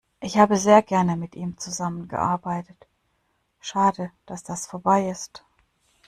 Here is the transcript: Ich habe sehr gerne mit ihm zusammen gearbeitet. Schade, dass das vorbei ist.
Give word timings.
Ich 0.19 0.39
habe 0.39 0.57
sehr 0.57 0.81
gerne 0.81 1.15
mit 1.15 1.35
ihm 1.35 1.59
zusammen 1.59 2.07
gearbeitet. 2.07 2.87
Schade, 3.59 4.09
dass 4.25 4.41
das 4.41 4.65
vorbei 4.65 5.07
ist. 5.11 5.45